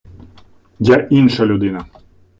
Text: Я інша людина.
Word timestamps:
Я 0.79 1.07
інша 1.11 1.45
людина. 1.45 1.85